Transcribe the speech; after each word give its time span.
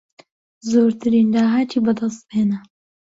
زۆرترین 0.69 1.27
داهاتی 1.33 1.77
بەدەستهێنا 1.85 2.59